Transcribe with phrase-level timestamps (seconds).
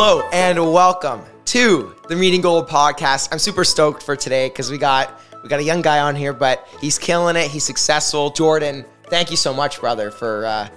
[0.00, 3.30] Hello and welcome to the Meeting Gold podcast.
[3.32, 6.32] I'm super stoked for today because we got we got a young guy on here,
[6.32, 7.50] but he's killing it.
[7.50, 8.30] He's successful.
[8.30, 10.68] Jordan, thank you so much, brother, for uh,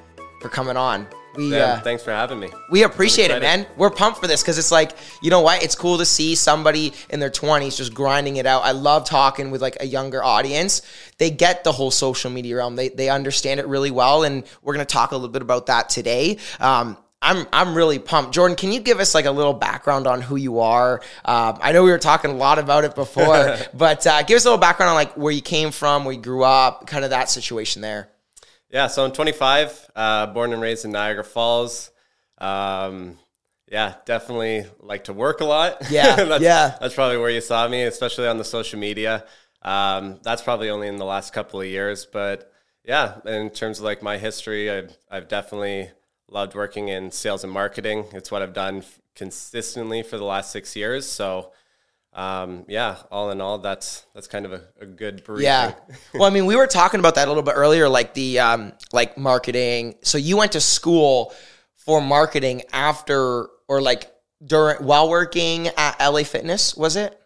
[0.41, 1.05] for coming on.
[1.35, 2.49] We Yeah, uh, thanks for having me.
[2.71, 3.67] we appreciate it, man.
[3.77, 5.61] We're pumped for this because it's like, you know what?
[5.61, 8.63] It's cool to see somebody in their 20s just grinding it out.
[8.63, 10.81] I love talking with like a younger audience.
[11.19, 12.75] They get the whole social media realm.
[12.75, 15.89] They they understand it really well, and we're gonna talk a little bit about that
[15.89, 16.39] today.
[16.59, 18.33] Um, I'm I'm really pumped.
[18.33, 21.01] Jordan, can you give us like a little background on who you are?
[21.23, 24.45] Um, I know we were talking a lot about it before, but uh, give us
[24.45, 27.11] a little background on like where you came from, where you grew up, kind of
[27.11, 28.09] that situation there.
[28.71, 31.91] Yeah, so I'm 25, uh, born and raised in Niagara Falls.
[32.37, 33.19] Um,
[33.69, 35.89] yeah, definitely like to work a lot.
[35.89, 36.77] Yeah, that's, yeah.
[36.79, 39.25] That's probably where you saw me, especially on the social media.
[39.61, 42.51] Um, that's probably only in the last couple of years, but
[42.83, 45.91] yeah, in terms of like my history, I've, I've definitely
[46.31, 48.05] loved working in sales and marketing.
[48.13, 51.05] It's what I've done f- consistently for the last six years.
[51.05, 51.51] So,
[52.13, 55.45] um, yeah, all in all, that's that's kind of a, a good briefing.
[55.45, 55.73] Yeah.
[56.13, 58.73] Well, I mean, we were talking about that a little bit earlier, like the um,
[58.91, 59.95] like marketing.
[60.01, 61.33] So you went to school
[61.75, 64.11] for marketing after or like
[64.43, 67.19] during while working at LA Fitness, was it?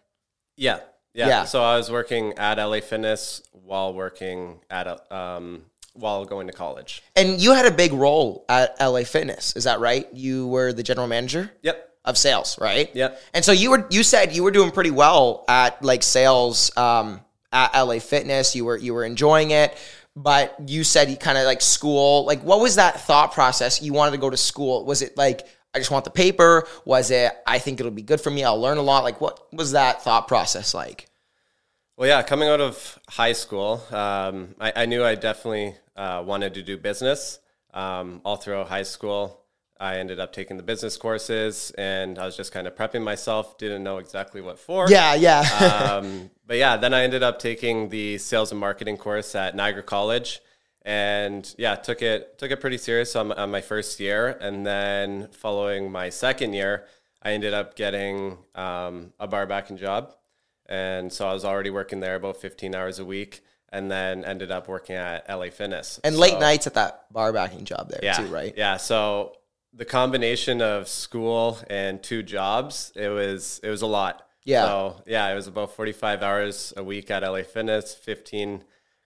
[0.56, 0.80] Yeah,
[1.14, 1.28] yeah.
[1.28, 1.44] Yeah.
[1.44, 5.62] So I was working at LA Fitness while working at um
[5.98, 7.02] while going to college.
[7.14, 10.06] And you had a big role at LA Fitness, is that right?
[10.12, 11.88] You were the general manager Yep.
[12.04, 12.90] of sales, right?
[12.94, 13.20] Yep.
[13.34, 17.20] And so you were you said you were doing pretty well at like sales um,
[17.52, 18.54] at LA Fitness.
[18.54, 19.76] You were you were enjoying it,
[20.14, 22.24] but you said you kind of like school.
[22.24, 23.82] Like, what was that thought process?
[23.82, 24.84] You wanted to go to school.
[24.84, 26.66] Was it like I just want the paper?
[26.84, 28.44] Was it I think it'll be good for me?
[28.44, 29.04] I'll learn a lot.
[29.04, 31.08] Like, what was that thought process like?
[31.98, 32.22] Well, yeah.
[32.22, 36.76] Coming out of high school, um, I, I knew I definitely uh, wanted to do
[36.76, 37.40] business.
[37.74, 39.46] Um, all throughout high school,
[39.78, 43.58] I ended up taking the business courses, and I was just kind of prepping myself.
[43.58, 44.88] Didn't know exactly what for.
[44.88, 45.40] Yeah, yeah,
[46.00, 49.82] um, but yeah, then I ended up taking the sales and marketing course at Niagara
[49.82, 50.40] College,
[50.82, 55.28] and yeah, took it took it pretty serious on, on my first year, and then
[55.32, 56.84] following my second year,
[57.22, 60.14] I ended up getting um, a bar backing job,
[60.66, 64.50] and so I was already working there about 15 hours a week, and then ended
[64.50, 68.14] up working at LA Fitness and late nights at that bar backing job there yeah,
[68.14, 68.54] too, right?
[68.56, 68.76] Yeah.
[68.76, 69.36] So
[69.72, 74.26] the combination of school and two jobs, it was it was a lot.
[74.44, 74.64] Yeah.
[74.66, 78.64] So yeah, it was about forty five hours a week at LA Fitness, fifteen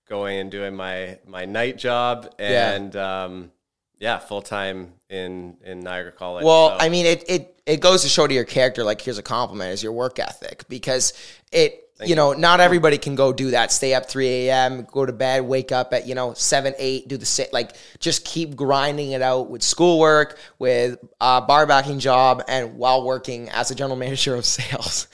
[0.08, 2.72] going and doing my my night job, Yeah.
[2.72, 3.52] and um,
[3.98, 6.44] yeah, full time in in Niagara College.
[6.44, 8.84] Well, So- I mean, it it it goes to show to your character.
[8.84, 11.14] Like, here's a compliment: is your work ethic because
[11.50, 11.86] it.
[12.04, 13.72] You know, not everybody can go do that.
[13.72, 17.16] Stay up 3 a.m., go to bed, wake up at, you know, 7, 8, do
[17.16, 17.52] the sit.
[17.52, 23.04] Like, just keep grinding it out with schoolwork, with a bar backing job, and while
[23.04, 25.08] working as a general manager of sales.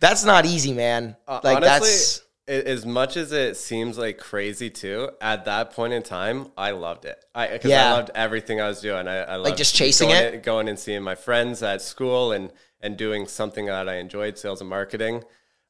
[0.00, 1.16] That's not easy, man.
[1.28, 2.22] Like, Uh, Honestly, that's.
[2.48, 7.04] as much as it seems like crazy too, at that point in time, I loved
[7.04, 7.24] it.
[7.34, 7.90] I because Yeah.
[7.90, 9.06] I loved everything I was doing.
[9.06, 10.42] I, I loved Like just chasing going it?
[10.42, 14.60] going and seeing my friends at school, and and doing something that I enjoyed, sales
[14.60, 15.22] and marketing.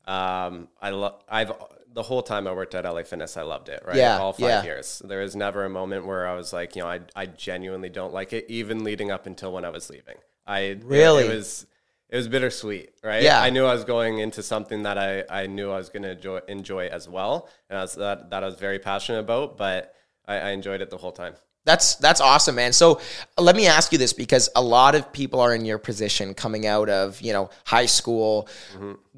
[0.06, 1.22] Um, I love.
[1.28, 1.52] I've
[1.94, 3.82] the whole time I worked at LA Fitness, I loved it.
[3.86, 4.62] Right, Yeah, all five yeah.
[4.64, 5.02] years.
[5.04, 8.12] There was never a moment where I was like, you know, I I genuinely don't
[8.12, 10.16] like it, even leading up until when I was leaving.
[10.46, 11.24] I Really?
[11.26, 11.66] it was
[12.08, 13.22] it was bittersweet, right?
[13.22, 13.40] Yeah.
[13.40, 16.10] I knew I was going into something that I, I knew I was going to
[16.10, 19.56] enjoy, enjoy as well, and I was, that that I was very passionate about.
[19.56, 19.94] But
[20.26, 21.34] I, I enjoyed it the whole time.
[21.64, 22.72] That's that's awesome, man.
[22.72, 23.00] So
[23.38, 26.66] let me ask you this because a lot of people are in your position coming
[26.66, 28.48] out of you know high school,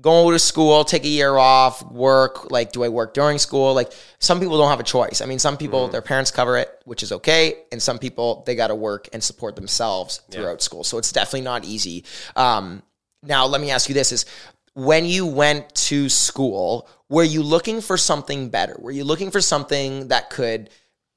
[0.02, 2.50] going to school, take a year off, work.
[2.50, 3.72] Like, do I work during school?
[3.72, 5.22] Like, some people don't have a choice.
[5.22, 8.54] I mean, some people their parents cover it, which is okay, and some people they
[8.54, 10.84] got to work and support themselves throughout school.
[10.84, 12.04] So it's definitely not easy.
[12.36, 12.82] Um,
[13.22, 14.26] now, let me ask you this: Is
[14.74, 18.76] when you went to school, were you looking for something better?
[18.78, 20.68] Were you looking for something that could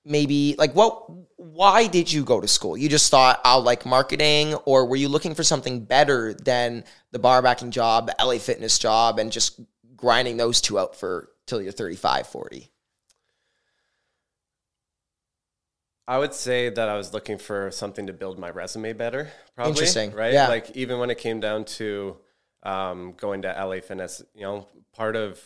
[0.07, 4.53] maybe like what why did you go to school you just thought i'll like marketing
[4.65, 8.79] or were you looking for something better than the bar backing job the la fitness
[8.79, 9.59] job and just
[9.95, 12.71] grinding those two out for till you're 35 40
[16.09, 19.29] I would say that I was looking for something to build my resume better.
[19.57, 20.13] Probably, Interesting.
[20.13, 20.31] right?
[20.31, 20.47] Yeah.
[20.47, 22.15] Like even when it came down to
[22.63, 25.41] um, going to LA Fitness, you know, part of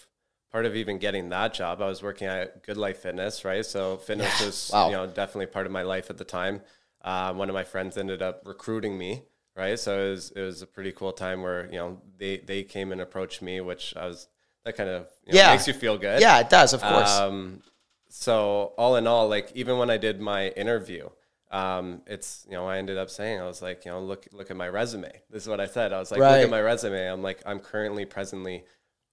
[0.51, 3.65] part of even getting that job, I was working at Good Life Fitness, right?
[3.65, 4.87] So fitness was Wow.
[4.87, 6.61] you know definitely part of my life at the time.
[7.03, 9.23] Um, one of my friends ended up recruiting me,
[9.55, 9.79] right?
[9.79, 12.91] So it was it was a pretty cool time where you know they they came
[12.91, 14.27] and approached me, which I was
[14.65, 15.51] that kind of you know, Yeah.
[15.51, 16.21] makes you feel good.
[16.21, 17.61] yeah it does of course Um,
[18.09, 21.09] so all in all, like even when I did my interview,
[21.49, 24.51] um, it's you know I ended up saying I was like you know look look
[24.51, 25.11] at my resume.
[25.29, 25.93] This is what I said.
[25.93, 26.35] I was like Right.
[26.35, 27.07] look at my resume.
[27.09, 28.65] I'm like I'm currently presently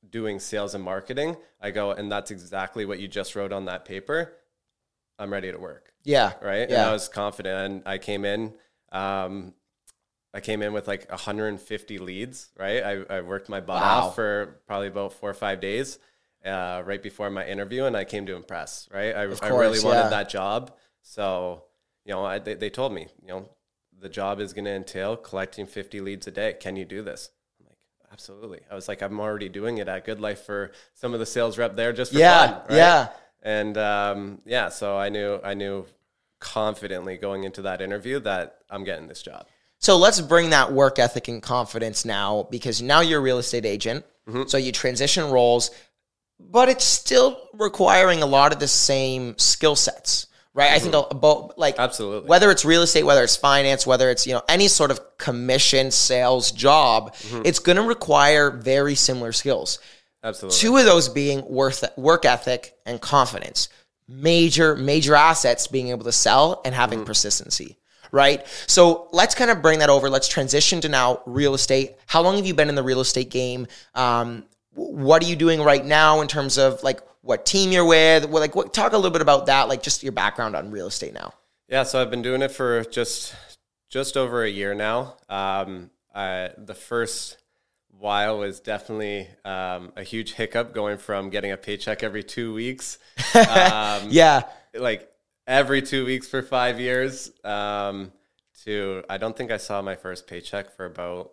[0.08, 1.36] doing sales and marketing.
[1.60, 4.34] I go and that's exactly what you just wrote on that paper.
[5.18, 6.32] I'm ready to work Yeah.
[6.40, 6.62] right?
[6.62, 6.88] And Yeah.
[6.88, 7.72] I was confident.
[7.72, 8.54] And I came in,
[8.92, 9.54] um,
[10.32, 12.82] I came in with like 150 leads, right?
[12.82, 13.98] I, I worked my butt Wow.
[14.08, 15.98] off for probably about four or five days,
[16.44, 19.14] uh, right before my interview, and I came to impress, right?
[19.16, 20.08] I, I really wanted yeah.
[20.10, 21.64] that job, so
[22.04, 23.48] you know, I, they, they told me, you know,
[24.00, 26.54] the job is going to entail collecting 50 leads a day.
[26.54, 27.30] Can you do this?
[28.12, 28.60] Absolutely.
[28.70, 31.58] I was like, I'm already doing it at Good Life for some of the sales
[31.58, 32.46] rep there just for Yeah.
[32.46, 32.76] fun, right?
[32.76, 33.08] Yeah.
[33.42, 35.86] and um, yeah, so I knew I knew
[36.40, 39.46] confidently going into that interview that I'm getting this job.
[39.78, 43.64] So let's bring that work ethic and confidence now because now you're a real estate
[43.66, 44.04] agent.
[44.28, 44.44] Mm-hmm.
[44.46, 45.70] So you transition roles,
[46.40, 50.27] but it's still requiring a lot of the same skill sets,
[50.58, 50.72] right?
[50.72, 51.82] I think about like Mm-hmm.
[51.88, 52.28] Absolutely.
[52.28, 55.90] whether it's real estate, whether it's finance, whether it's you know any sort of commission
[55.90, 57.42] sales job, Mm-hmm.
[57.44, 59.78] it's going to require very similar skills.
[60.22, 60.58] Absolutely.
[60.58, 63.68] Two of those being worth work ethic and confidence.
[64.10, 67.76] Major, major assets being able to sell and having persistency.
[68.10, 68.46] Right.
[68.66, 70.08] So let's kind of bring that over.
[70.08, 71.96] Let's transition to now real estate.
[72.06, 73.66] How long have you been in the real estate game?
[73.94, 74.44] Um,
[74.74, 78.24] what are you doing right now in terms of like what team you're with?
[78.24, 80.86] Well, like, what, talk a little bit about that, like just your background on real
[80.86, 81.34] estate now.
[81.68, 83.34] Yeah, so I've been doing it for just
[83.90, 85.16] just over a year now.
[85.28, 87.36] Um, I, the first
[87.90, 92.98] while was definitely um, a huge hiccup going from getting a paycheck every two weeks,
[93.34, 94.44] um, Yeah.
[94.74, 95.10] like
[95.46, 98.10] every two weeks for five years, um,
[98.64, 101.32] to I don't think I saw my first paycheck for about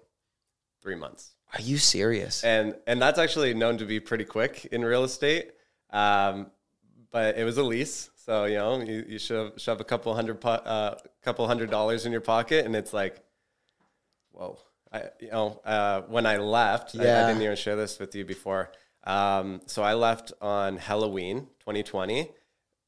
[0.81, 1.31] three months.
[1.53, 2.43] Are you serious?
[2.43, 5.51] and and that's actually known to be pretty quick in real estate.
[5.91, 6.51] Um,
[7.11, 10.41] but it was a lease, so you know you, you shove shove a couple hundred
[10.41, 13.23] po- uh, couple hundred dollars in your pocket, and it's like,
[14.31, 14.59] whoa.
[14.91, 18.25] I you know uh, when I left, I, I didn't even share this with you
[18.25, 18.71] before.
[19.03, 22.31] Um, so I left on Halloween 2020,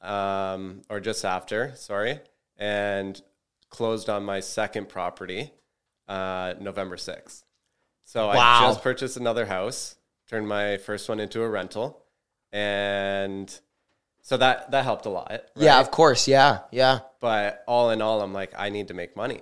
[0.02, 2.20] um, or just after, sorry,
[2.58, 3.22] and
[3.70, 5.52] closed on my second property
[6.08, 7.44] uh, November 6th.
[8.04, 8.36] So Wow.
[8.36, 9.96] I just purchased another house,
[10.30, 12.04] turned my first one into a rental,
[12.52, 13.60] and
[14.22, 15.30] so that that helped a lot.
[15.32, 15.42] Right?
[15.56, 16.28] Yeah, of course.
[16.28, 16.60] Yeah.
[16.72, 17.00] Yeah.
[17.20, 19.42] But all in all, I'm like, I need to make money,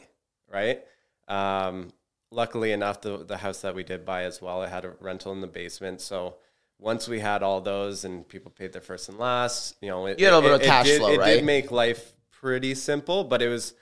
[0.51, 0.81] right?
[1.27, 1.91] Um,
[2.31, 5.31] luckily enough, the the house that we did buy as well, it had a rental
[5.31, 6.01] in the basement.
[6.01, 6.35] So
[6.79, 10.19] once we had all those and people paid their first and last, you know, it,
[10.19, 12.75] You had a little it- bit of cash did, flow, It did make life pretty
[12.75, 13.73] simple, but it was.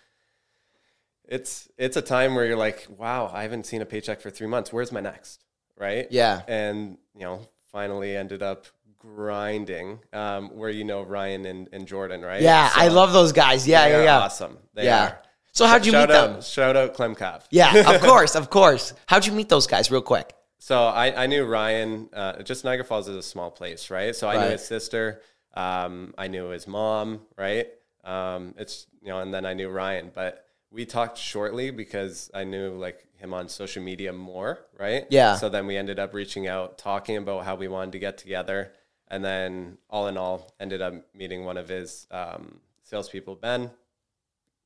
[1.25, 4.47] It's it's a time where you're like, wow, I haven't seen a paycheck for three
[4.47, 4.73] months.
[4.73, 5.43] Where's my next?
[5.77, 6.07] Right?
[6.11, 6.41] Yeah.
[6.47, 8.67] and you know finally ended up
[9.17, 12.69] grinding um, where you know Ryan and, and Jordan right Yeah.
[12.73, 13.67] I love those guys.
[13.67, 13.85] Yeah.
[13.87, 14.03] Yeah.
[14.03, 14.19] Yeah.
[14.19, 15.05] awesome they Yeah.
[15.07, 15.19] are
[15.51, 16.41] So how'd you shout meet out them?
[16.41, 18.93] shout out Clem Cav Yeah, of course, of course.
[19.05, 20.33] How'd you meet those guys real quick?
[20.59, 24.27] so I, I knew Ryan uh, just Niagara Falls is a small place right so
[24.29, 24.45] I Right.
[24.45, 25.21] knew his sister
[25.55, 27.67] um, I knew his mom right
[28.05, 32.45] um, it's you know and then I knew Ryan but we talked shortly because I
[32.45, 35.35] knew like him on social media more right Yeah.
[35.35, 38.71] so then we ended up reaching out talking about how we wanted to get together
[39.13, 43.69] and then all in all ended up meeting one of his um, salespeople ben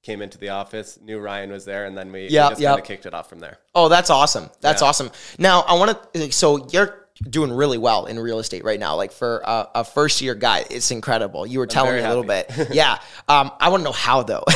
[0.04, 2.86] came into the office knew ryan was there and then we, we just kind of
[2.86, 4.50] kicked it off from there Oh, that's awesome.
[4.62, 4.88] That's Yeah.
[4.88, 5.12] awesome.
[5.38, 6.32] Now, I want to.
[6.32, 8.96] So you're doing really well in real estate right now.
[8.96, 11.46] Like for a, a first year guy, it's incredible.
[11.46, 12.51] You were telling me a little bit.
[12.72, 12.98] yeah.
[13.27, 14.44] Um, I want to know how though.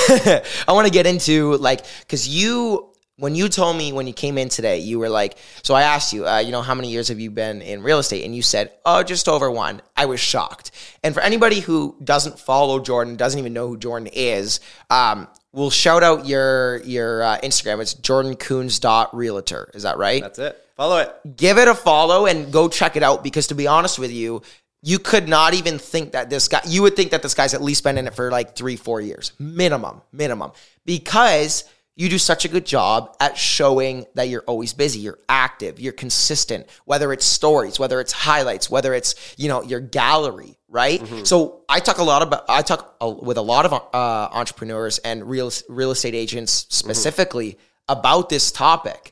[0.67, 2.87] I want to get into like because you.
[3.21, 6.11] When you told me when you came in today, you were like, so I asked
[6.11, 8.25] you, uh, you know, how many years have you been in real estate?
[8.25, 9.81] And you said, oh, just over one.
[9.95, 10.71] I was shocked.
[11.03, 14.59] And for anybody who doesn't follow Jordan, doesn't even know who Jordan is,
[14.89, 17.79] um, we'll shout out your your uh, Instagram.
[17.79, 19.71] It's jordancoons.realtor.
[19.75, 20.21] Is that right?
[20.21, 23.55] that's it follow it Give it a follow and go check it out because to
[23.55, 24.41] be honest with you,
[24.81, 27.61] you could not even think that this guy, you would think that this guy's at
[27.61, 30.51] least been in it for like three, four years, minimum, minimum,
[30.85, 31.65] because
[32.01, 35.93] you do such a good job at showing that you're always busy, you're active, you're
[35.93, 40.99] consistent, whether it's stories, whether it's highlights, whether it's, you know, your gallery, right?
[41.27, 45.29] So I talk a lot about, I talk with a lot of uh, entrepreneurs and
[45.29, 49.11] real, real estate agents specifically about this topic.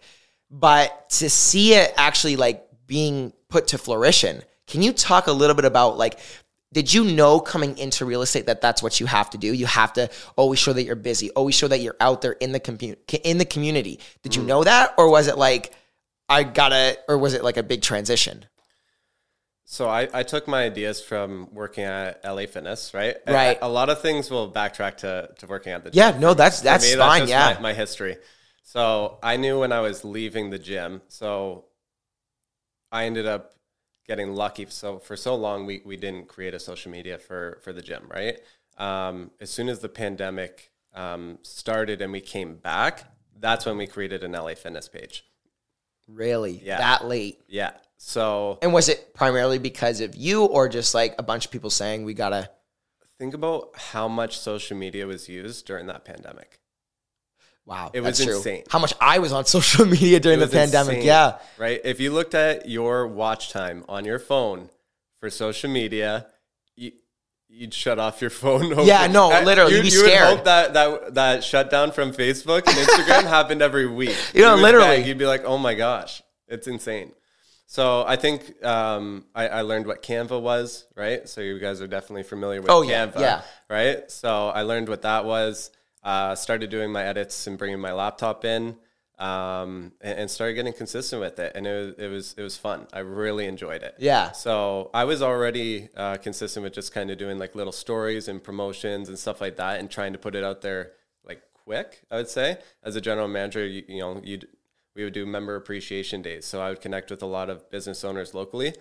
[0.49, 5.55] But to see it actually like being put to fruition can you talk a little
[5.55, 6.19] bit about like
[6.71, 9.65] did you know coming into real estate that that's what you have to do you
[9.65, 12.59] have to always show that you're busy always show that you're out there in the
[12.59, 14.47] commu- in the community did you mm.
[14.47, 15.71] know that or was it like
[16.27, 18.45] i gotta or was it like a big transition
[19.71, 23.15] So I, I took my ideas from working at LA Fitness, right?
[23.27, 23.57] A- Right.
[23.61, 25.99] A, lot of things will backtrack to, to working at the gym.
[25.99, 27.21] Yeah, no, that's that's me, fine.
[27.21, 27.53] just yeah.
[27.53, 28.17] my, my history.
[28.63, 31.03] So I knew when I was leaving the gym.
[31.07, 31.65] So
[32.91, 33.53] I ended up
[34.09, 34.65] getting lucky.
[34.69, 38.03] So for so long, we, we didn't create a social media for for the gym,
[38.09, 38.39] right?
[38.77, 43.03] Um, as soon as the pandemic um, started and we came back,
[43.39, 45.23] that's when we created an LA Fitness page.
[46.07, 46.59] really?
[46.63, 46.79] Yeah.
[46.79, 47.39] That late.
[47.47, 47.71] Yeah.
[47.97, 51.69] So And was it primarily because of you or just like a bunch of people
[51.69, 52.49] saying we gotta
[53.19, 56.58] think about how much social media was used during that pandemic.
[57.69, 57.91] Wow.
[57.93, 58.37] It was that's true.
[58.37, 58.63] insane.
[58.69, 60.95] How much I was on social media during the pandemic.
[60.95, 61.37] insane, Yeah.
[61.57, 61.79] Right.
[61.83, 64.69] If you looked at your watch time on your phone
[65.19, 66.25] for social media,
[66.75, 66.93] you,
[67.47, 68.85] you'd shut off your phone.
[68.85, 72.67] Yeah, no, literally, You, you'd be you would hope that, that that shutdown from Facebook
[72.67, 74.17] and Instagram happened every week.
[74.33, 74.87] You know, would literally.
[74.97, 77.11] beg, you'd be like, oh my gosh, it's insane.
[77.67, 81.29] So I think um, I, I learned what Canva was, right?
[81.29, 83.41] So you guys are definitely familiar with Oh, yeah, Canva, yeah.
[83.69, 84.09] right?
[84.09, 85.69] So I learned what that was.
[86.03, 88.77] Uh, started doing my edits and bringing my laptop in,
[89.17, 91.51] um, and, and started getting consistent with it.
[91.55, 92.87] And it was it was it was fun.
[92.93, 93.95] I really enjoyed it.
[93.99, 94.31] Yeah.
[94.31, 98.41] So I was already uh, consistent with just kind of doing like little stories and
[98.41, 100.93] promotions and stuff like that, and trying to put it out there
[101.25, 102.01] like quick.
[102.09, 104.39] I would say as a general manager, you, you know, you
[104.95, 106.45] we would do member appreciation days.
[106.45, 108.73] So I would connect with a lot of business owners locally,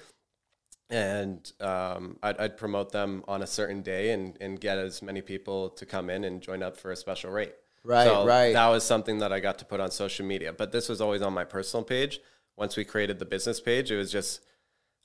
[0.90, 5.20] and um, I'd, I'd promote them on a certain day and, and get as many
[5.20, 7.54] people to come in and join up for a special rate.
[7.84, 8.52] Right, So right.
[8.52, 11.22] That was something that I got to put on social media, but this was always
[11.22, 12.20] on my personal page.
[12.56, 14.44] Once we created the business page, it was just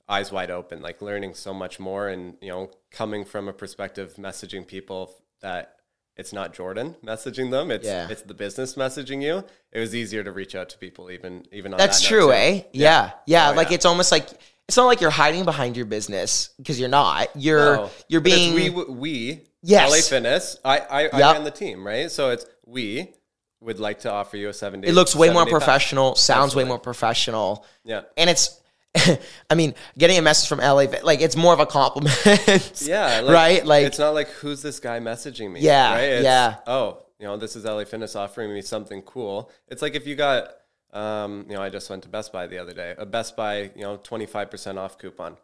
[0.08, 4.14] eyes wide open, like learning so much more, and you know, coming from a perspective
[4.18, 5.76] messaging people that
[6.16, 8.08] it's not Jordan messaging them, it's Yeah.
[8.10, 9.44] it's the business messaging you.
[9.72, 12.62] It was easier to reach out to people, even even on That's that true, eh?
[12.72, 13.12] Yeah.
[13.26, 13.50] Yeah.
[13.50, 13.74] Oh, like yeah.
[13.76, 14.28] it's almost like
[14.68, 17.28] it's not like you're hiding behind your business because you're not.
[17.36, 17.90] You're No.
[18.08, 19.90] you're being we we Yes.
[19.90, 20.56] LA Fitness.
[20.64, 21.34] I I, I Yep.
[21.34, 22.10] ran the team, right?
[22.10, 23.12] So it's we
[23.60, 24.88] would like to offer you a seven day.
[24.88, 27.64] it looks way more professional, sounds way more professional.
[27.84, 28.02] Yeah.
[28.16, 28.60] And it's
[29.50, 32.14] I mean, getting a message from LA like it's more of a compliment.
[32.82, 33.66] Yeah, like, right?
[33.66, 35.60] Like it's not like who's this guy messaging me?
[35.60, 36.00] Yeah, right?
[36.02, 36.56] It's, yeah.
[36.66, 39.50] Oh, you know, this is LA Fitness offering me something cool.
[39.68, 40.48] It's like if you got,
[40.94, 42.94] um, you know, I just went to Best Buy the other day.
[42.96, 45.36] A Best Buy, you know, twenty five percent off coupon.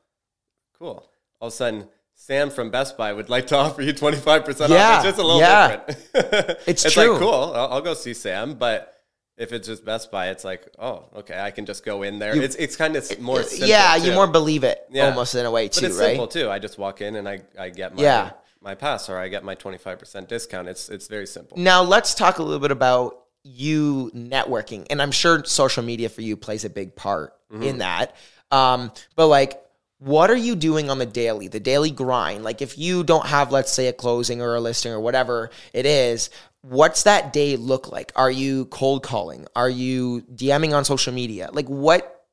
[0.78, 1.06] Cool.
[1.40, 1.88] All of a sudden.
[2.14, 5.04] Sam from Best Buy would like to offer you 25% Yeah, off.
[5.06, 5.76] It's just a little yeah.
[5.86, 6.58] different.
[6.66, 7.12] It's it's true.
[7.12, 7.52] like, cool.
[7.54, 8.54] I'll, I'll go see Sam.
[8.56, 8.92] But
[9.38, 12.36] if it's just Best Buy, it's like, oh, okay, I can just go in there.
[12.36, 13.68] it's it's kind of more simple.
[13.68, 15.06] yeah, you more believe it Yeah.
[15.08, 16.06] almost in a way too, But it's right?
[16.08, 16.50] simple too.
[16.50, 18.30] I just walk in and I, I get my Yeah.
[18.60, 20.68] my pass or I get my twenty five percent discount.
[20.68, 21.56] It's it's very simple.
[21.56, 26.20] Now let's talk a little bit about you networking, and I'm sure social media for
[26.22, 27.62] you plays a big part Mm-hmm.
[27.64, 28.14] in that.
[28.52, 29.60] Um, but like,
[29.98, 32.44] what are you doing on the daily, the daily grind?
[32.44, 35.84] Like, if you don't have, let's say, a closing or a listing or whatever it
[35.84, 36.30] is,
[36.62, 38.12] what's that day look like?
[38.14, 39.48] Are you cold calling?
[39.56, 41.50] Are you DMing on social media?
[41.52, 42.24] Like, what?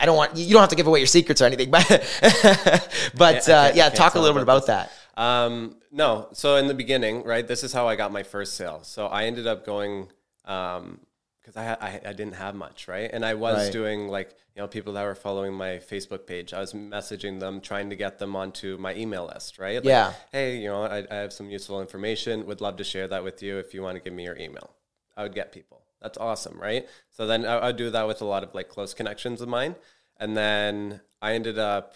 [0.00, 1.86] I don't want you don't have to give away your secrets or anything, but
[3.14, 4.92] but Yeah, uh, yeah, talk a little bit about about that.
[5.16, 6.28] Um, no.
[6.32, 8.80] So in the beginning, right, this is how I got my first sale.
[8.82, 10.08] So I ended up going
[10.44, 11.00] um
[11.40, 13.10] because I, I I didn't have much, right?
[13.12, 13.72] And I was Right.
[13.72, 16.52] doing like you know people that were following my Facebook page.
[16.52, 19.76] I was messaging them, trying to get them onto my email list, right?
[19.76, 20.14] Like, Yeah.
[20.32, 22.46] Hey, you know, I, I have some useful information.
[22.46, 24.74] Would love to share that with you if you want to give me your email.
[25.16, 25.82] I would get people.
[26.00, 26.86] That's awesome, right?
[27.10, 29.76] So then I, I'd do that with a lot of like close connections of mine.
[30.18, 31.94] And then I ended up,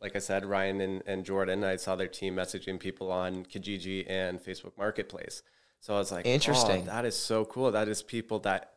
[0.00, 4.06] like I said, Ryan and, and Jordan, I saw their team messaging people on Kijiji
[4.08, 5.42] and Facebook Marketplace.
[5.80, 6.82] So I was like, Interesting.
[6.82, 7.70] "Oh, that is so cool.
[7.72, 8.72] That is people that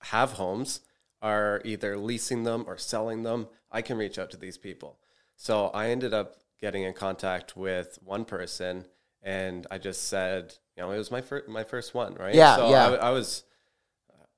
[0.00, 0.80] have homes,
[1.20, 3.48] are either leasing them or selling them.
[3.70, 4.98] I can reach out to these people.
[5.36, 8.86] So I ended up getting in contact with one person
[9.22, 12.34] and I just said, you know, it was my first my first one, right?
[12.34, 12.86] Yeah, so yeah.
[12.88, 13.44] I, I was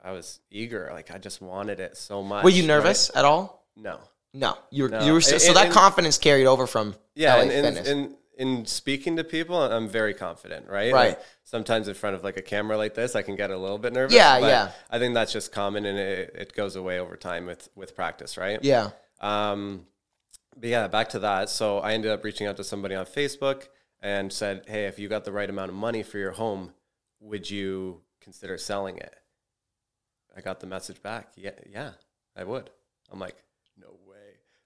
[0.02, 2.44] I was eager, like I just wanted it so much.
[2.44, 2.68] Were you right?
[2.68, 3.66] nervous at all?
[3.76, 4.00] No.
[4.32, 4.88] No, you were.
[4.88, 5.04] No.
[5.04, 7.64] You were so, And- so that and- confidence carried over from Yeah, LA and in,
[7.64, 7.88] Fitness.
[7.88, 10.90] in in speaking to people, I'm very confident, right?
[10.94, 11.08] Right.
[11.10, 13.76] Like, sometimes in front of like a camera like this, I can get a little
[13.76, 14.14] bit nervous.
[14.14, 14.70] Yeah, yeah.
[14.88, 18.38] I think that's just common, and it, it goes away over time with with practice,
[18.38, 18.58] right?
[18.64, 19.86] yeah, Um,
[20.56, 21.50] but yeah, back to that.
[21.50, 23.68] So I ended up reaching out to somebody on Facebook
[24.00, 26.72] and said, "Hey, if you got the right amount of money for your home,
[27.20, 29.14] would you consider selling it?"
[30.34, 31.32] I got the message back.
[31.36, 31.90] Yeah, yeah,
[32.36, 32.70] I would.
[33.12, 33.36] I'm like.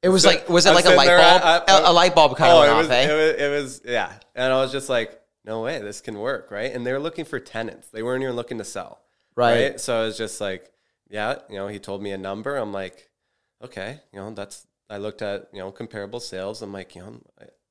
[0.05, 1.43] It was So- like was it I'm like a light there, bulb?
[1.43, 3.03] I- I- a a light bulb kind of oh, went it off, was, eh?
[3.03, 4.13] it was, it was, yeah.
[4.35, 6.73] And I was just like, no way, this can work, right?
[6.73, 7.89] And they were looking for tenants.
[7.89, 9.01] They weren't even looking to sell,
[9.35, 9.71] Right.
[9.71, 9.81] right?
[9.81, 10.71] So I was just like,
[11.09, 12.57] yeah, you know, he told me a number.
[12.57, 13.11] I'm like,
[13.63, 16.63] okay, you know, that's I looked at you know comparable sales.
[16.63, 17.21] I'm like, you know,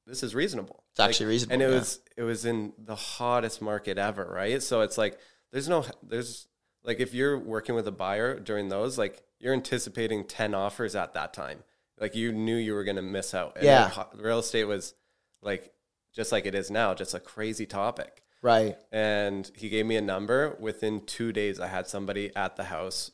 [0.07, 0.83] this is reasonable.
[0.91, 1.79] It's actually reasonable, and it yeah.
[1.79, 4.61] was it was in the hottest market ever, right?
[4.61, 5.17] So it's like
[5.51, 6.47] there's no there's
[6.83, 11.13] like if you're working with a buyer during those, like you're anticipating ten offers at
[11.13, 11.63] that time.
[11.99, 13.53] Like you knew you were going to miss out.
[13.55, 13.91] And Yeah.
[13.95, 14.93] like, real estate was
[15.41, 15.71] like
[16.13, 18.77] just like it is now, just a crazy topic Right.
[18.91, 20.55] and he gave me a number.
[20.59, 23.11] Within two days, I had somebody at the house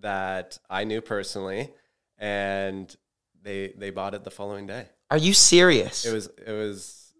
[0.00, 1.72] that I knew personally,
[2.18, 2.94] and
[3.42, 4.86] they they bought it the following day.
[5.10, 6.04] Are you serious?
[6.04, 7.12] It was it was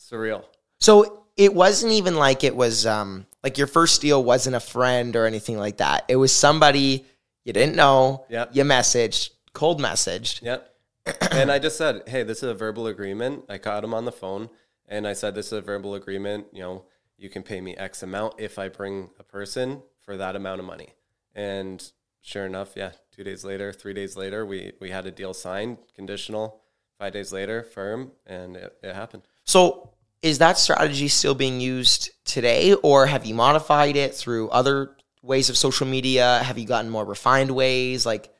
[0.00, 0.44] surreal.
[0.80, 5.14] So it wasn't even like it was um like your first deal wasn't a friend
[5.16, 6.04] or anything like that.
[6.08, 7.04] It was somebody
[7.44, 8.24] you didn't know.
[8.30, 8.50] Yep.
[8.54, 10.42] You messaged, cold messaged.
[10.42, 10.70] Yep.
[11.32, 14.12] and I just said, "Hey, this is a verbal agreement." I caught him on the
[14.12, 14.50] phone,
[14.86, 16.46] and I said, "This is a verbal agreement.
[16.52, 16.84] You know,
[17.16, 20.66] you can pay me X amount if I bring a person for that amount of
[20.66, 20.90] money."
[21.34, 21.82] And
[22.20, 25.78] sure enough, yeah, two days later, three days later, we we had a deal signed,
[25.94, 26.60] conditional.
[26.98, 29.22] Five days later, firm, and it, it happened.
[29.44, 29.90] So
[30.22, 35.50] is that strategy still being used today or have you modified it through other ways
[35.50, 36.40] of social media?
[36.42, 38.06] Have you gotten more refined ways?
[38.06, 38.32] Like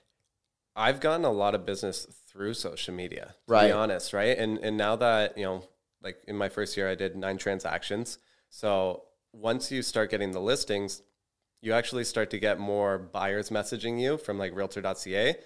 [0.77, 3.69] I've gotten a lot of business through social media, to Right.
[3.69, 4.37] be honest, right?
[4.37, 5.65] And and now that, you know,
[6.03, 8.19] like in my first year I did nine transactions.
[8.51, 11.03] So once you start getting the listings,
[11.63, 15.37] you actually start to get more buyers messaging you from like realtor.ca.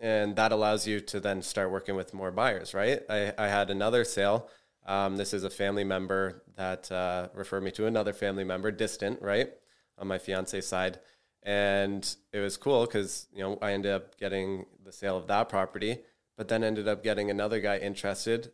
[0.00, 3.02] And that allows you to then start working with more buyers, right?
[3.08, 4.48] I, I had another sale.
[4.86, 9.20] Um, this is a family member that uh, referred me to another family member, distant,
[9.20, 9.50] right?
[9.98, 11.00] On my fiance side
[11.42, 15.48] and it was cool because you know I ended up getting the sale of that
[15.48, 15.98] property,
[16.36, 18.52] but then ended up getting another guy interested,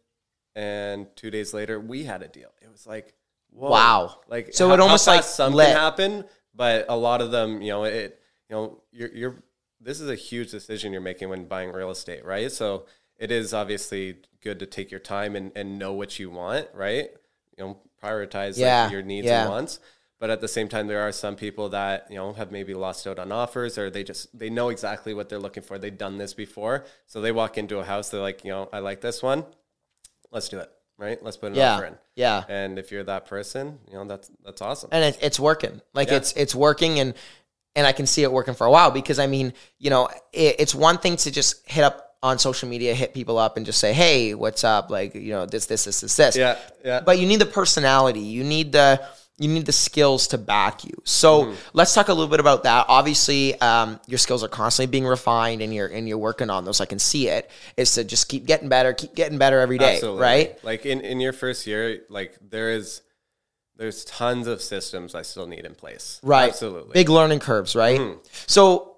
[0.54, 2.50] and two days later we had a deal.
[2.62, 3.14] It was like,
[3.50, 4.20] whoa, Wow.
[4.28, 5.66] Like So how- it almost like something some lit.
[5.68, 6.24] can happen,
[6.54, 9.36] but a lot of them, you know, it, you know, you're you're
[9.80, 12.50] this is a huge decision you're making when buying real estate, right?
[12.50, 12.86] So
[13.18, 17.10] it is obviously good to take your time and, and know what you want, right?
[17.56, 19.42] You know, prioritize Yeah, like your needs yeah.
[19.42, 19.78] and wants.
[20.18, 23.06] But at the same time, there are some people that you know have maybe lost
[23.06, 25.78] out on offers, or they just they know exactly what they're looking for.
[25.78, 28.08] They've done this before, so they walk into a house.
[28.08, 29.44] They're like, you know, I like this one.
[30.32, 31.22] Let's do it, right?
[31.22, 31.74] Let's put an yeah.
[31.74, 31.94] offer in.
[32.14, 32.44] Yeah.
[32.48, 34.88] And if you're that person, you know, that's that's awesome.
[34.92, 35.82] and it, it's working.
[35.92, 36.16] Like Yeah.
[36.16, 37.12] it's it's working, and
[37.74, 40.56] and I can see it working for a while because I mean, you know, it,
[40.58, 43.78] it's one thing to just hit up on social media, hit people up, and just
[43.78, 46.36] say, "Hey, what's up?" Like you know, this, this, this, this, this.
[46.36, 47.00] Yeah, yeah.
[47.00, 48.20] But you need the personality.
[48.20, 49.06] You need the
[49.38, 50.94] you need the skills to back you.
[51.04, 51.54] So Mm-hmm.
[51.74, 52.86] let's talk a little bit about that.
[52.88, 56.80] Obviously, um, your skills are constantly being refined, and you're and you're working on those.
[56.80, 57.50] I can see it.
[57.76, 60.22] Is to just keep getting better, keep getting better every day, Absolutely.
[60.22, 60.64] right?
[60.64, 63.02] Like in, in your first year, like there is
[63.76, 66.18] there's tons of systems I still need in place.
[66.22, 66.48] Right.
[66.48, 66.94] Absolutely.
[66.94, 68.00] Big learning curves, right?
[68.00, 68.20] Mm-hmm.
[68.46, 68.96] So,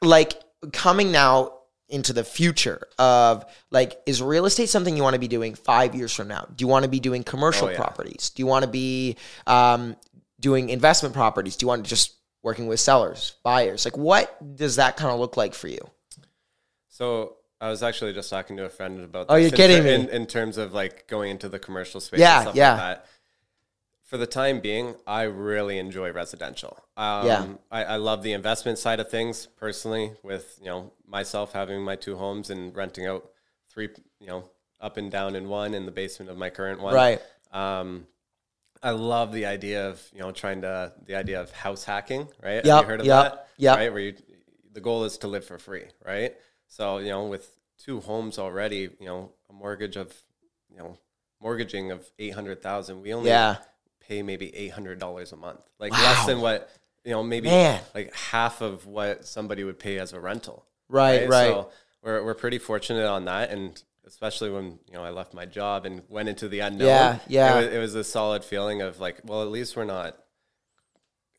[0.00, 0.40] like,
[0.72, 1.53] coming now
[1.88, 5.94] into the future of like, is real estate something you want to be doing five
[5.94, 6.46] years from now?
[6.54, 7.76] Do you want to be doing commercial Oh, yeah.
[7.76, 8.30] properties?
[8.30, 9.16] Do you want to be
[9.46, 9.96] um,
[10.40, 11.56] doing investment properties?
[11.56, 13.84] Do you want to just working with sellers, buyers?
[13.84, 15.80] Like, what does that kind of look like for you?
[16.88, 19.26] So I was actually just talking to a friend about.
[19.28, 19.94] Oh, this you're in kidding me.
[19.94, 22.70] In, in terms of like going into the commercial space, Yeah, and stuff yeah.
[22.72, 23.06] Like that.
[24.04, 26.78] For the time being, I really enjoy residential.
[26.96, 27.46] Um, Yeah.
[27.70, 30.12] I, I love the investment side of things personally.
[30.22, 33.30] With you know myself having my two homes and renting out
[33.70, 33.88] three,
[34.20, 36.94] you know, up and down in one in the basement of my current one.
[36.94, 37.20] Right.
[37.50, 38.06] Um,
[38.82, 42.64] I love the idea of you know trying to the idea of house hacking, right?
[42.66, 43.48] Have Yep, you heard of yep, that?
[43.56, 43.76] yep.
[43.78, 44.14] Right, where you
[44.72, 46.34] the goal is to live for free, right?
[46.68, 50.12] So you know, with two homes already, you know, a mortgage of
[50.70, 50.98] you know
[51.40, 53.56] mortgaging of eight hundred thousand, we only Yeah.
[54.08, 56.02] Pay maybe eight hundred dollars a month, like Wow.
[56.02, 56.70] less than what
[57.04, 57.82] you know, maybe Man.
[57.94, 60.64] like half of what somebody would pay as a rental.
[60.88, 61.48] Right, right.
[61.48, 61.70] So
[62.02, 65.84] we're we're pretty fortunate on that, and especially when you know I left my job
[65.86, 66.88] and went into the unknown.
[66.88, 67.54] Yeah, yeah.
[67.58, 70.16] It was, it was a solid feeling of like, well, at least we're not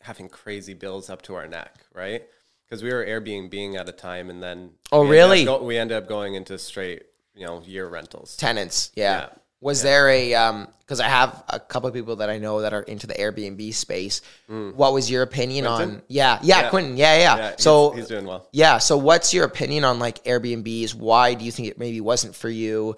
[0.01, 2.23] having crazy bills up to our neck, right?
[2.67, 5.45] Because we were Airbnb at a time, and then Oh, we ended really?
[5.45, 7.04] go- we ended up going into straight,
[7.36, 8.36] you know, year rentals.
[8.38, 8.91] tenants.
[8.95, 9.19] Yeah.
[9.21, 9.30] Yeah.
[9.65, 12.71] Was there a um because I have a couple of people that I know that
[12.71, 14.21] are into the Airbnb space.
[14.47, 16.69] What was your opinion on Yeah, yeah, Yeah.
[16.69, 16.95] Quentin.
[16.95, 17.36] Yeah, yeah.
[17.38, 18.47] Yeah, he's- so he's doing well.
[18.51, 20.93] Yeah, so what's your opinion on like Airbnbs?
[20.93, 22.95] Why do you think it maybe wasn't for you?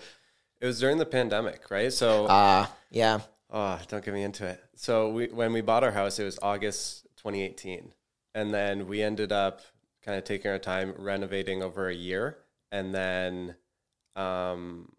[0.60, 1.94] It was during the pandemic, right?
[1.94, 3.20] So Uh yeah.
[3.50, 4.62] Oh, don't get me into it.
[4.76, 7.94] So we when we bought our house, it was August 2018,
[8.36, 9.62] and then we ended up
[10.04, 12.38] kind of taking our time renovating over a year,
[12.74, 13.56] and then
[14.18, 14.92] um,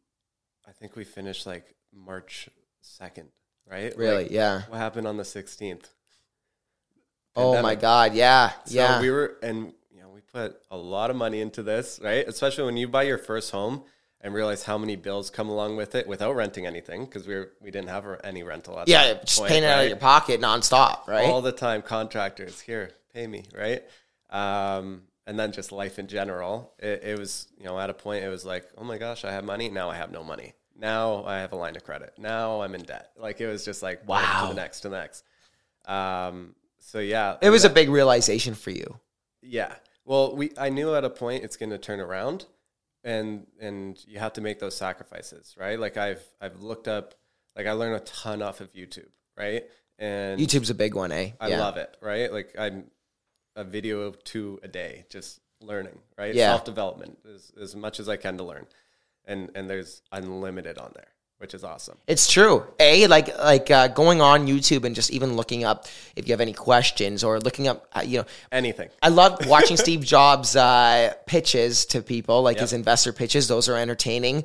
[0.68, 2.48] I think we finished like March
[2.82, 3.28] 2nd,
[3.70, 3.96] right?
[3.96, 4.24] Really?
[4.24, 4.62] Like, yeah.
[4.68, 5.86] What happened on the 16th?
[7.34, 8.50] Oh my god, yeah.
[8.64, 9.00] So yeah.
[9.00, 12.26] we were, and you know, we put a lot of money into this, right?
[12.26, 13.84] Especially when you buy your first home
[14.20, 17.52] and realize how many bills come along with it without renting anything because we were,
[17.60, 19.96] we didn't have any rental at Yeah, that just point, paying it out of your
[19.96, 21.26] pocket nonstop, right?
[21.26, 23.84] all the time contractors here pay me right
[24.30, 28.24] um, and then just life in general it, it was you know at a point
[28.24, 31.24] it was like oh my gosh i have money now i have no money now
[31.24, 34.06] i have a line of credit now i'm in debt like it was just like
[34.08, 34.42] one Wow.
[34.48, 35.24] to the next to the next
[35.86, 38.98] um, so yeah it was a big realization for you.
[39.42, 42.44] yeah well we i knew at a point it's going to turn around
[43.04, 47.14] and and you have to make those sacrifices right like i've i've looked up
[47.56, 49.64] like i learned a ton off of youtube right
[50.00, 51.32] and YouTube's a big one, eh?
[51.40, 52.32] I love it, right?
[52.32, 52.84] Like I'm
[53.56, 56.32] a video of two a day, just learning, right?
[56.32, 56.50] Yeah.
[56.52, 58.66] Self development as, as much as I can to learn.
[59.28, 61.98] And and there's unlimited on there, which is awesome.
[62.08, 62.64] It's true.
[62.80, 65.86] A like like uh, going on YouTube and just even looking up
[66.16, 68.88] if you have any questions or looking up, uh, you know, Anything.
[69.02, 72.62] I love watching Steve Jobs uh, pitches to people, like Yep.
[72.62, 73.46] his investor pitches.
[73.48, 74.44] Those are entertaining.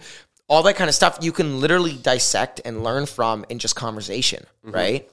[0.50, 4.46] All that kind of stuff you can literally dissect and learn from in just conversation,
[4.66, 4.76] Mm-hmm.
[4.76, 5.10] right?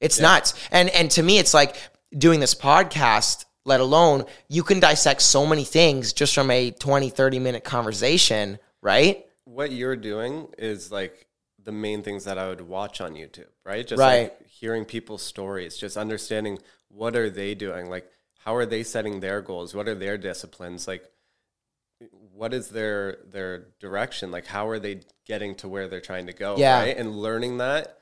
[0.00, 0.54] It's nuts.
[0.72, 1.76] And and to me, it's like
[2.16, 7.10] doing this podcast, let alone you can dissect so many things just from a 20,
[7.10, 9.26] 30 minute conversation, right?
[9.44, 11.26] What you're doing is like
[11.62, 13.86] the main things that I would watch on YouTube, right?
[13.86, 14.22] Just Right.
[14.24, 19.20] like hearing people's stories, just understanding what are they doing, like how are they setting
[19.20, 21.10] their goals, what are their disciplines, like
[22.32, 26.32] what is their their direction, like how are they getting to where they're trying to
[26.32, 26.78] go, Yeah.
[26.80, 26.96] right?
[26.96, 27.98] And learning that,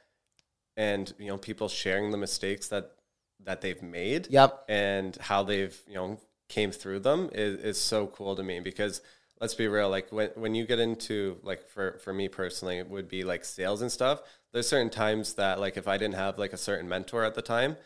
[0.77, 2.93] and you know, people sharing the mistakes that
[3.41, 4.65] that they've made, Yep.
[4.69, 9.01] and how they've you know came through them is, is so cool to me because
[9.41, 12.89] let's be real like when, when you get into like for, for me personally it
[12.89, 14.23] would be like sales and stuff
[14.53, 17.43] there's certain times that like if i didn't have like a certain mentor at the
[17.43, 17.77] time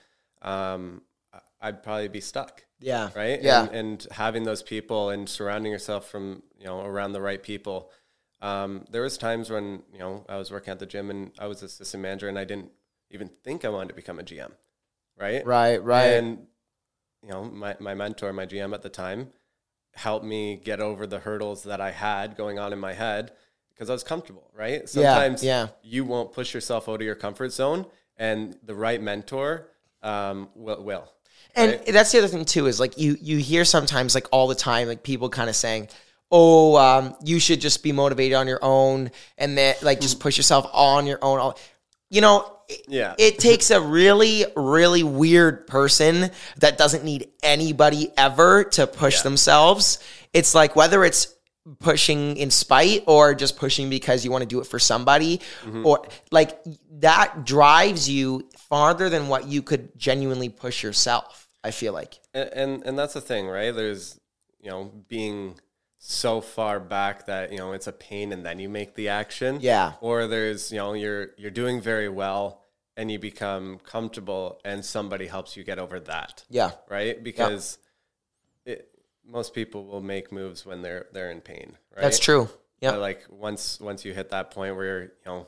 [0.42, 1.02] um,
[1.60, 3.10] i'd probably be stuck Yeah.
[3.14, 3.64] right Yeah.
[3.66, 7.90] and, and having those people and surrounding yourself from you know around the right people
[8.42, 11.46] um, there was times when you know i was working at the gym and i
[11.46, 12.70] was assistant manager and i didn't
[13.10, 14.52] even think i wanted to become a gm
[15.18, 16.06] right Right, right.
[16.14, 16.46] and
[17.22, 19.28] you know, my, my mentor, my GM at the time,
[19.94, 23.32] helped me get over the hurdles that I had going on in my head
[23.70, 24.88] because I was comfortable, right?
[24.88, 25.68] Sometimes yeah.
[25.82, 27.86] you won't push yourself out of your comfort zone,
[28.18, 29.68] and the right mentor
[30.02, 30.82] um, will.
[30.82, 31.10] will
[31.56, 31.86] And right?
[31.86, 34.86] that's the other thing too is like you you hear sometimes like all the time
[34.86, 35.88] like people kind of saying,
[36.30, 40.36] "Oh, um, you should just be motivated on your own and then like just push
[40.36, 41.54] yourself on your own."
[42.10, 43.14] You know, Yeah.
[43.18, 49.22] it takes a really really weird person that doesn't need anybody ever to push Yeah.
[49.24, 49.98] themselves.
[50.32, 51.34] It's like whether it's
[51.78, 55.86] pushing in spite or just pushing because you want to do it for somebody Mm-hmm.
[55.86, 56.58] or like
[57.00, 62.48] that drives you farther than what you could genuinely push yourself i feel like and,
[62.54, 63.72] and and that's the thing, right?
[63.74, 64.18] There's
[64.62, 65.56] you know being
[65.98, 69.58] so far back that you know it's a pain, and then you make the action.
[69.60, 69.92] Yeah.
[70.00, 72.59] Or there's you know you're you're doing very well,
[73.00, 76.44] and you become comfortable, and somebody helps you get over that.
[76.50, 77.22] yeah right?
[77.24, 77.78] Because
[78.66, 78.88] it,
[79.26, 82.02] most people will make moves when they're they're in pain, right?
[82.02, 82.48] that's true
[82.80, 85.46] yeah But like once once you hit that point where you're, you know,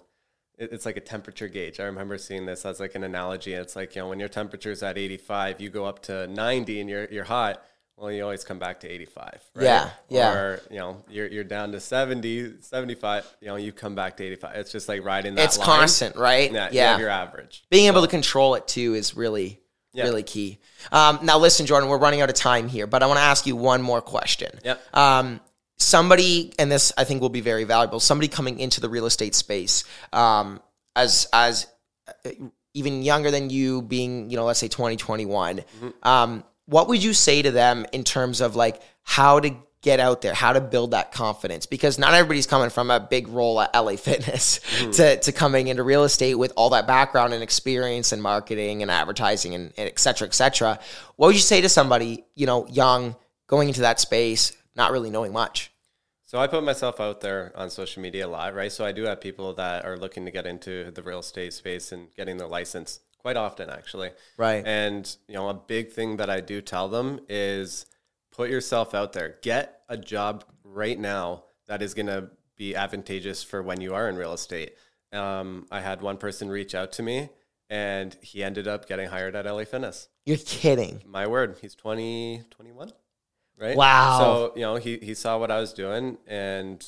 [0.59, 1.81] it, it's like a temperature gauge.
[1.81, 3.55] I remember seeing this as like an analogy.
[3.55, 6.91] It's like you know when your temperature's at 85, you go up to 90 and
[6.91, 7.62] you're you're hot.
[7.96, 9.64] Well, you always come back to 85, right?
[9.64, 10.33] Yeah, yeah.
[10.35, 13.37] Or you know you're you're down to 70, 75.
[13.40, 14.57] You know you come back to 85.
[14.57, 15.44] It's just like riding that.
[15.44, 15.66] it's line.
[15.66, 17.62] constant right Yeah, yeah your average.
[17.70, 19.61] being able to control it too is really
[19.92, 20.05] Yeah.
[20.05, 20.59] really key
[20.90, 23.46] um, now listen jordan we're running out of time here but i want to ask
[23.46, 24.81] you one more question Yep.
[24.96, 25.40] um,
[25.78, 29.35] somebody and this i think will be very valuable somebody coming into the real estate
[29.35, 30.61] space um,
[30.96, 31.66] as as
[32.09, 32.31] uh,
[32.74, 35.61] even younger than you being you know let's say 2021
[36.02, 40.22] um, what would you say to them in terms of like how to get out
[40.22, 41.66] there how to build that confidence?
[41.66, 44.90] Because not everybody's coming from a big role at la fitness hmm.
[44.92, 48.90] to, to coming into real estate with all that background and experience and marketing and
[48.90, 50.79] advertising and, and et cetera et cetera.
[51.16, 55.11] What would you say to somebody you know young going into that space not really
[55.11, 55.72] knowing much?
[56.33, 58.72] So I put myself out there on social media a lot, right?
[58.72, 61.92] So I do have people that are looking to get into the real estate space
[61.92, 64.11] and getting their license quite often, actually.
[64.37, 64.62] Right.
[64.66, 67.87] And you know, a big thing that I do tell them is
[68.32, 69.37] put yourself out there.
[69.42, 74.08] Get a job right now that is going to be advantageous for when you are
[74.08, 74.74] in real estate.
[75.12, 77.28] Um, I had one person reach out to me,
[77.70, 80.08] and he ended up getting hired at LA Fitness.
[80.24, 82.92] you're kidding My word, he's 20, 21,
[83.58, 83.76] right?
[83.76, 84.18] Wow.
[84.18, 86.85] So, you know, he, he saw what I was doing and,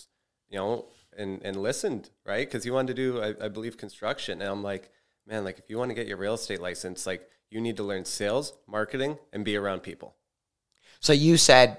[0.48, 2.46] you know, and, and listened, right?
[2.46, 4.40] Because he wanted to do, I, I believe, construction.
[4.40, 4.90] And I'm like,
[5.26, 7.82] man, like if you want to get your real estate license, like you need to
[7.82, 10.14] learn sales, marketing, and be around people.
[11.00, 11.78] So you said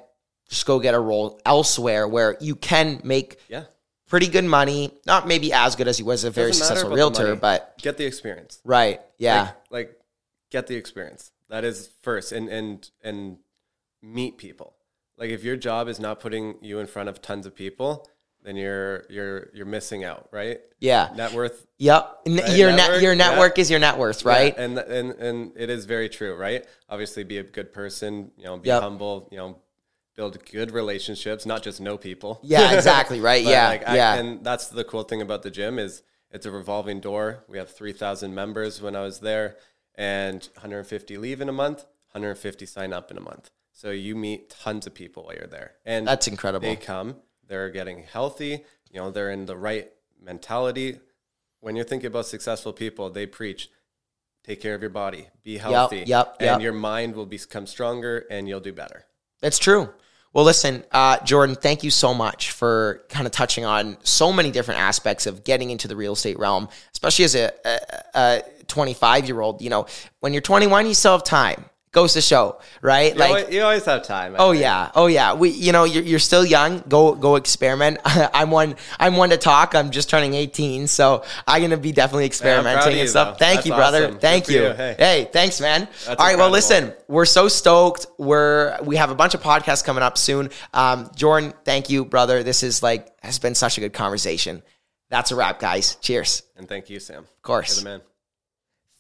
[0.49, 3.63] just go get a role elsewhere where you can make Yeah.
[4.07, 4.91] pretty good money.
[5.05, 8.59] Not maybe as good as you was a very successful realtor, but Get the experience.
[8.63, 9.01] right.
[9.17, 9.41] Yeah.
[9.41, 9.99] Like, like
[10.51, 11.31] get the experience.
[11.49, 13.37] That is first and and and
[14.03, 14.75] meet people.
[15.17, 18.07] Like if your job is not putting you in front of tons of people,
[18.45, 20.59] then you're you're you're missing out, right?
[20.79, 21.09] yeah.
[21.15, 22.19] Net worth Yep.
[22.27, 23.17] Right, Your net network, your yeah.
[23.29, 24.53] network is your net worth, right?
[24.55, 26.65] Yeah, and and and it is very true, right?
[26.89, 28.31] Obviously, be a good person.
[28.37, 28.81] You know, be Yep.
[28.81, 29.27] humble.
[29.31, 29.57] You know,
[30.15, 32.39] build good relationships, not just know people.
[32.43, 33.43] Yeah, exactly, right?
[33.55, 34.13] Yeah, like, I- yeah.
[34.15, 37.43] and that's the cool thing about the gym is it's a revolving door.
[37.49, 39.57] We have three thousand members when I was there,
[39.95, 41.79] and 150 leave in a month,
[42.11, 43.49] 150 sign up in a month.
[43.73, 46.65] So you meet tons of people while you're there, and That's incredible.
[46.69, 50.99] they come, they're getting healthy, you know, they're in the right mentality.
[51.59, 53.69] When you're thinking about successful people, they preach
[54.43, 56.61] take care of your body, be healthy, yep, and yep.
[56.61, 59.05] your mind will become stronger and you'll do better.
[59.41, 59.89] That's true.
[60.33, 64.51] Well, listen, uh, Jordan, thank you so much for kind of touching on so many
[64.51, 67.79] different aspects of getting into the real estate realm, especially as a, a,
[68.15, 69.61] a 25 year old.
[69.61, 69.87] You know,
[70.19, 71.65] when you're 21, you still have time.
[71.95, 73.15] Goes to show, right?
[73.15, 74.35] You, always, you always have time.
[74.35, 74.63] I Oh think.
[74.63, 75.33] yeah, oh yeah.
[75.33, 76.83] We, you know, you're, you're still young.
[76.89, 77.99] Go, go experiment.
[78.05, 78.75] I'm one.
[78.99, 79.75] I'm one to talk.
[79.75, 83.39] I'm just turning 18, so I'm gonna be definitely experimenting you, and stuff.
[83.39, 84.07] Thank That's you, brother.
[84.07, 84.19] awesome.
[84.19, 84.63] Thank you.
[84.63, 84.73] you.
[84.73, 84.95] Hey.
[84.99, 85.87] Hey, thanks, man.
[86.05, 86.37] That's All right.
[86.37, 88.07] Well, listen, we're so stoked.
[88.17, 90.49] We're we have a bunch of podcasts coming up soon.
[90.73, 92.43] Um, Jordan, thank you, brother.
[92.43, 94.63] This is like has been such a good conversation.
[95.09, 95.95] That's a wrap, guys.
[96.01, 96.43] Cheers.
[96.57, 97.19] And thank you, Sam.
[97.23, 97.77] Of course.
[97.77, 98.01] You're the man.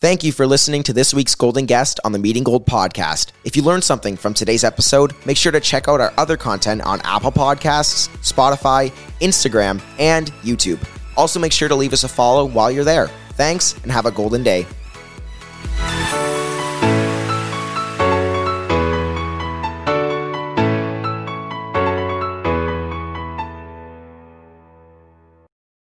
[0.05, 3.31] Thank you for listening to this week's Golden Guest on the Meeting Gold podcast.
[3.43, 6.83] If you learned something from today's episode, make sure to check out our other content
[6.83, 10.77] on Apple Podcasts, Spotify, Instagram, and YouTube.
[11.17, 13.07] Also, make sure to leave us a follow while you're there.
[13.31, 14.67] Thanks and have a golden day.